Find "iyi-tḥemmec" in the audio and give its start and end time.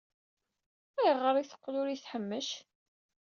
1.89-2.47